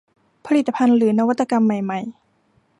[0.45, 1.99] ผลิตภัณฑ์หรือนวัตกรรมใหม่ใหม่